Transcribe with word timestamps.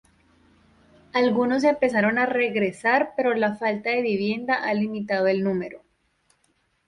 Algunos 1.13 1.63
empezaron 1.63 2.17
a 2.17 2.25
regresar 2.25 3.13
pero 3.15 3.35
la 3.35 3.55
falta 3.57 3.91
de 3.91 4.01
vivienda 4.01 4.55
ha 4.55 4.73
limitado 4.73 5.27
el 5.27 5.43
número. 5.43 5.83